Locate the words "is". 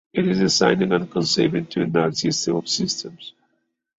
0.27-0.39